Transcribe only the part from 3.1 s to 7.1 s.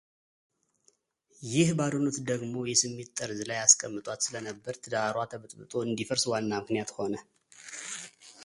ጠርዝ ላይ አስቀምጧት ስለነበር ትዳሯ ተበጥብጦ እንዲፈርስ ዋና ምክንያት